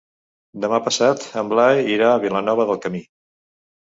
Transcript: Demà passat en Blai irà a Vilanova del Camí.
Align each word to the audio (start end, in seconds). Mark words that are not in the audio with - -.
Demà 0.61 0.77
passat 0.85 1.25
en 1.41 1.51
Blai 1.51 1.81
irà 1.97 2.07
a 2.13 2.21
Vilanova 2.23 2.65
del 2.71 2.81
Camí. 2.87 3.03